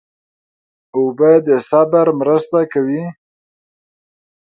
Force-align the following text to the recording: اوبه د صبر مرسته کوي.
اوبه 0.95 1.31
د 1.47 1.49
صبر 1.69 2.05
مرسته 2.19 2.59
کوي. 2.73 3.03